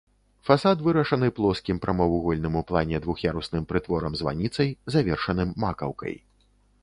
Фасад 0.47 0.79
вырашаны 0.85 1.27
плоскім 1.39 1.81
прамавугольным 1.83 2.57
у 2.61 2.63
плане 2.71 3.03
двух'ярусным 3.05 3.63
прытворам-званіцай, 3.73 4.69
завершаным 4.95 5.49
макаўкай. 5.65 6.15